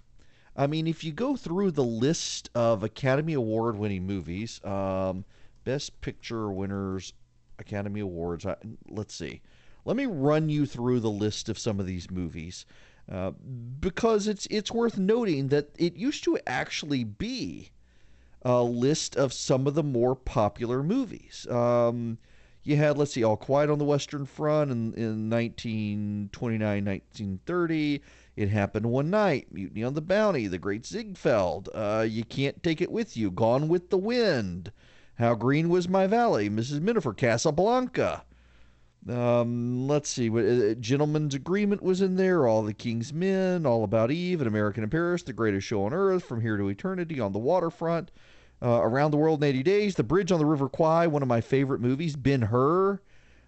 [0.56, 5.26] I mean, if you go through the list of Academy Award winning movies, um,
[5.66, 7.14] Best Picture winners,
[7.62, 8.56] Academy Awards, I,
[8.90, 9.42] let's see.
[9.86, 12.66] Let me run you through the list of some of these movies
[13.12, 13.32] uh,
[13.80, 17.72] because it's it's worth noting that it used to actually be
[18.44, 21.48] a list of some of the more popular movies.
[21.50, 22.18] Um,
[22.64, 28.02] you had, let's see, All Quiet on the Western Front in, in 1929, 1930.
[28.36, 32.80] It Happened One Night, Mutiny on the Bounty, The Great Ziegfeld, uh, You Can't Take
[32.80, 34.72] It With You, Gone with the Wind,
[35.16, 36.82] How Green Was My Valley, Mrs.
[36.82, 38.24] Miniver, Casablanca.
[39.10, 43.84] Um, let's see, what, uh, Gentleman's Agreement was in there, All the King's Men, All
[43.84, 47.20] About Eve, An American in Paris, The Greatest Show on Earth, From Here to Eternity,
[47.20, 48.12] On the Waterfront,
[48.62, 51.28] uh, Around the World in 80 Days, The Bridge on the River Kwai, one of
[51.28, 53.02] my favorite movies, Ben Hur.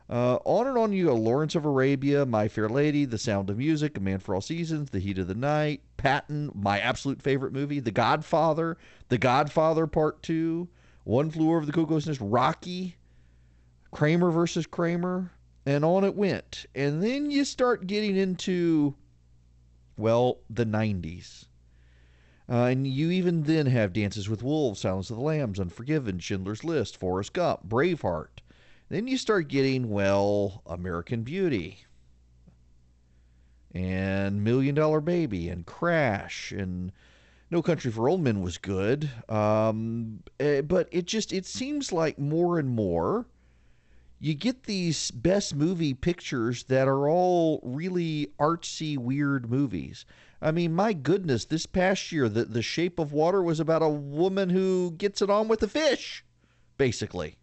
[0.09, 1.16] Uh, on and on you go.
[1.16, 4.89] Lawrence of Arabia, My Fair Lady, The Sound of Music, A Man for All Seasons,
[4.89, 8.78] The Heat of the Night, Patton, my absolute favorite movie, The Godfather,
[9.09, 10.68] The Godfather Part 2,
[11.03, 12.95] One Flew Over the Cuckoo's Nest, Rocky,
[13.91, 15.31] Kramer versus Kramer,
[15.65, 16.65] and on it went.
[16.73, 18.95] And then you start getting into,
[19.97, 21.45] well, the 90s.
[22.49, 26.63] Uh, and you even then have Dances with Wolves, Silence of the Lambs, Unforgiven, Schindler's
[26.63, 28.41] List, Forrest Gump, Braveheart.
[28.89, 31.85] Then you start getting, well, American Beauty
[33.73, 36.91] and Million Dollar Baby and Crash and
[37.53, 39.11] No Country for Old Men was good.
[39.29, 43.27] Um, eh, but it just it seems like more and more
[44.19, 50.03] you get these best movie pictures that are all really artsy, weird movies.
[50.41, 53.89] I mean, my goodness, this past year, the, the Shape of Water was about a
[53.89, 56.25] woman who gets it on with a fish,
[56.77, 57.37] basically.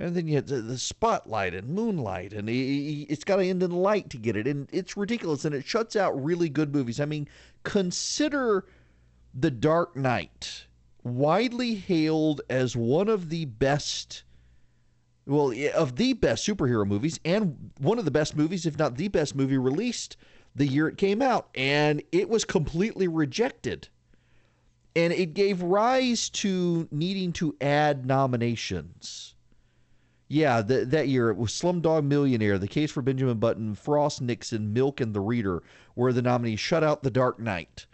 [0.00, 3.72] And then you have the, the spotlight and moonlight, and it's got to end in
[3.72, 4.46] light to get it.
[4.46, 7.00] And it's ridiculous, and it shuts out really good movies.
[7.00, 7.28] I mean,
[7.64, 8.64] consider
[9.34, 10.66] The Dark Knight,
[11.02, 14.22] widely hailed as one of the best,
[15.26, 19.08] well, of the best superhero movies, and one of the best movies, if not the
[19.08, 20.16] best movie released
[20.54, 21.48] the year it came out.
[21.56, 23.88] And it was completely rejected.
[24.94, 29.34] And it gave rise to needing to add nominations
[30.28, 35.00] yeah, that year it was Slumdog Millionaire, The Case for Benjamin Button, Frost Nixon, Milk,
[35.00, 35.62] and The Reader
[35.96, 36.60] were the nominees.
[36.60, 37.86] Shut out The Dark Knight.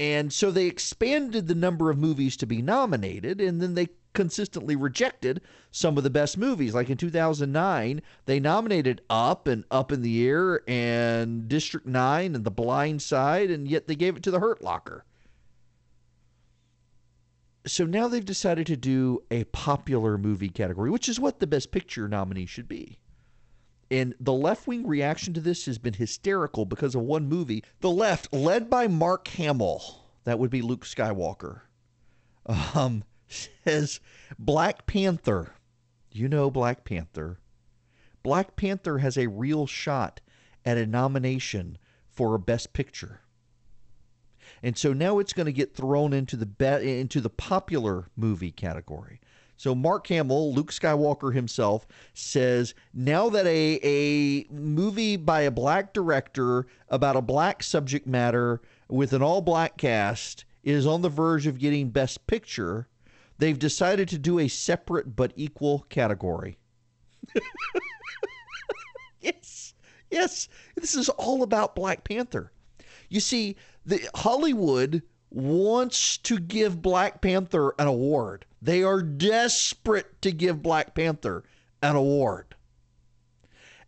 [0.00, 4.74] And so they expanded the number of movies to be nominated, and then they consistently
[4.74, 6.74] rejected some of the best movies.
[6.74, 12.44] Like in 2009, they nominated Up and Up in the Air and District 9 and
[12.44, 15.04] The Blind Side, and yet they gave it to The Hurt Locker
[17.66, 21.70] so now they've decided to do a popular movie category, which is what the Best
[21.70, 22.98] Picture nominee should be.
[23.90, 27.62] And the left wing reaction to this has been hysterical because of one movie.
[27.80, 29.82] The left, led by Mark Hamill,
[30.24, 31.62] that would be Luke Skywalker,
[32.74, 34.00] um, says
[34.38, 35.52] Black Panther.
[36.10, 37.38] You know Black Panther.
[38.22, 40.20] Black Panther has a real shot
[40.64, 41.78] at a nomination
[42.10, 43.20] for a Best Picture.
[44.62, 48.50] And so now it's going to get thrown into the be- into the popular movie
[48.50, 49.20] category.
[49.58, 55.94] So Mark Hamill, Luke Skywalker himself, says now that a a movie by a black
[55.94, 61.46] director about a black subject matter with an all black cast is on the verge
[61.46, 62.88] of getting best picture,
[63.38, 66.58] they've decided to do a separate but equal category.
[69.20, 69.74] yes.
[70.10, 70.48] Yes.
[70.74, 72.52] This is all about Black Panther.
[73.08, 78.44] You see, the Hollywood wants to give Black Panther an award.
[78.60, 81.44] They are desperate to give Black Panther
[81.82, 82.56] an award.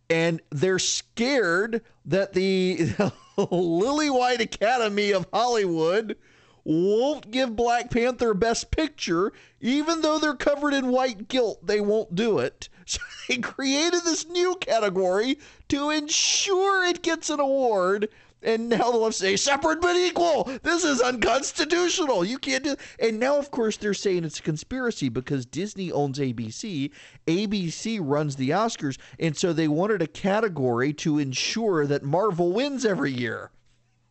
[0.09, 2.91] And they're scared that the
[3.37, 6.15] Lily White Academy of Hollywood
[6.63, 11.65] won't give Black Panther Best Picture, even though they're covered in white guilt.
[11.65, 12.69] They won't do it.
[12.89, 12.97] So
[13.27, 15.37] they created this new category
[15.67, 18.09] to ensure it gets an award
[18.41, 20.49] and now they'll say separate but equal.
[20.63, 22.23] This is unconstitutional.
[22.23, 22.75] You can't do.
[22.99, 26.91] And now, of course, they're saying it's a conspiracy because Disney owns ABC.
[27.27, 32.85] ABC runs the Oscars, and so they wanted a category to ensure that Marvel wins
[32.85, 33.51] every year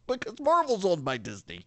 [0.07, 1.65] because Marvel's owned by Disney.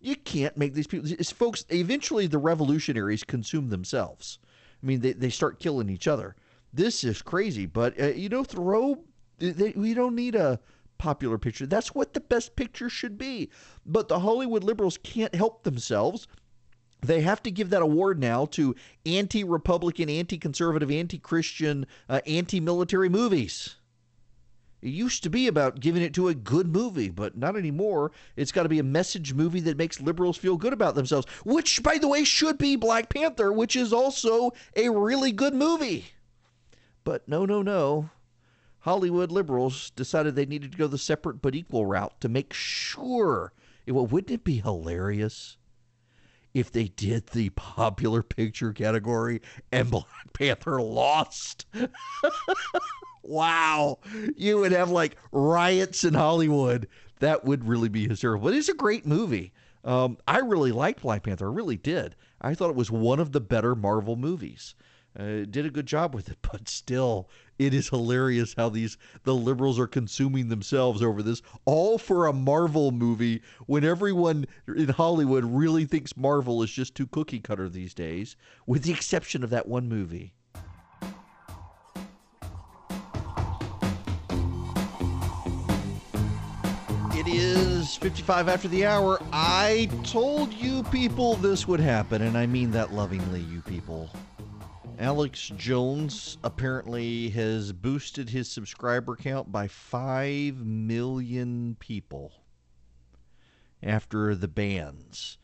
[0.00, 1.64] You can't make these people, It's, folks.
[1.68, 4.38] Eventually, the revolutionaries consume themselves.
[4.82, 6.36] I mean, they, they start killing each other.
[6.72, 8.98] This is crazy, but uh, you know, throw.
[9.38, 10.60] They, we don't need a
[11.00, 11.66] popular picture.
[11.66, 13.50] That's what the best picture should be.
[13.86, 16.28] But the Hollywood liberals can't help themselves.
[17.00, 18.76] They have to give that award now to
[19.06, 23.76] anti Republican, anti conservative, anti Christian, uh, anti military movies.
[24.82, 28.12] It used to be about giving it to a good movie, but not anymore.
[28.36, 31.82] It's got to be a message movie that makes liberals feel good about themselves, which,
[31.82, 36.06] by the way, should be Black Panther, which is also a really good movie.
[37.04, 38.10] But no, no, no.
[38.80, 43.52] Hollywood liberals decided they needed to go the separate but equal route to make sure.
[43.86, 45.56] Well, wouldn't it be hilarious
[46.54, 51.66] if they did the popular picture category and Black Panther lost?
[53.22, 53.98] wow.
[54.36, 56.88] You would have like riots in Hollywood.
[57.18, 58.44] That would really be hysterical.
[58.48, 59.52] But it's a great movie.
[59.84, 61.50] Um, I really liked Black Panther.
[61.50, 62.16] I really did.
[62.40, 64.74] I thought it was one of the better Marvel movies.
[65.18, 69.34] Uh, did a good job with it, but still, it is hilarious how these the
[69.34, 75.44] liberals are consuming themselves over this, all for a Marvel movie when everyone in Hollywood
[75.44, 78.36] really thinks Marvel is just too cookie cutter these days,
[78.66, 80.32] with the exception of that one movie.
[87.12, 89.20] It is 55 after the hour.
[89.32, 94.08] I told you people this would happen, and I mean that lovingly, you people.
[95.00, 102.32] Alex Jones apparently has boosted his subscriber count by 5 million people
[103.82, 105.38] after the bans.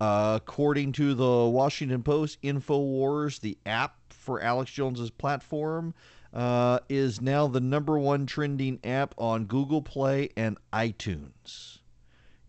[0.00, 5.94] Uh, according to the Washington Post, InfoWars, the app for Alex Jones's platform,
[6.34, 11.77] uh, is now the number one trending app on Google Play and iTunes.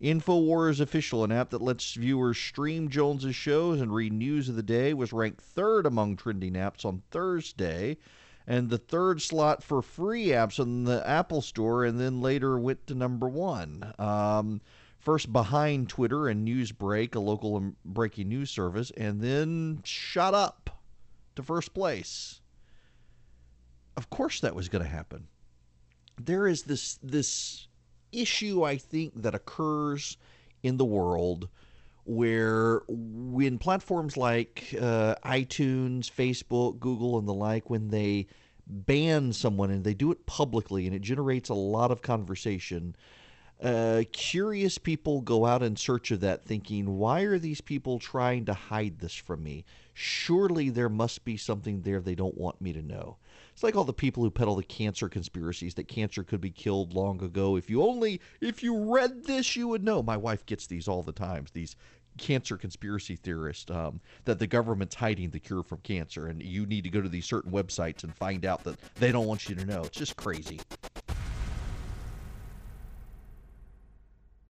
[0.00, 4.62] InfoWars Official, an app that lets viewers stream Jones's shows and read news of the
[4.62, 7.98] day, was ranked third among trending apps on Thursday,
[8.46, 12.86] and the third slot for free apps on the Apple Store, and then later went
[12.86, 13.92] to number one.
[13.98, 14.62] Um,
[14.98, 20.80] first behind Twitter and Newsbreak, a local breaking news service, and then shot up
[21.36, 22.40] to first place.
[23.96, 25.28] Of course, that was going to happen.
[26.18, 27.66] There is this this
[28.12, 30.16] issue I think that occurs
[30.62, 31.48] in the world
[32.04, 38.26] where when platforms like uh, iTunes, Facebook, Google, and the like, when they
[38.66, 42.96] ban someone and they do it publicly and it generates a lot of conversation,
[43.62, 48.44] uh, curious people go out in search of that thinking, why are these people trying
[48.46, 49.64] to hide this from me?
[49.92, 53.18] Surely there must be something there they don't want me to know.
[53.52, 56.94] It's like all the people who peddle the cancer conspiracies that cancer could be killed
[56.94, 57.56] long ago.
[57.56, 60.02] If you only, if you read this, you would know.
[60.02, 61.50] My wife gets these all the times.
[61.50, 61.76] These
[62.18, 66.84] cancer conspiracy theorists um, that the government's hiding the cure from cancer, and you need
[66.84, 69.64] to go to these certain websites and find out that they don't want you to
[69.64, 69.82] know.
[69.82, 70.60] It's just crazy.